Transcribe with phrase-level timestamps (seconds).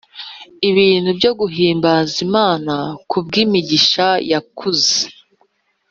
[0.69, 2.73] ibintu byo guhimbaza imana
[3.09, 4.97] kubw, imigisha yakuze.